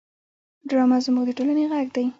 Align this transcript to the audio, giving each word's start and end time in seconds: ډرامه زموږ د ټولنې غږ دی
ډرامه 0.69 0.97
زموږ 1.05 1.25
د 1.27 1.31
ټولنې 1.37 1.63
غږ 1.71 1.87
دی 1.95 2.05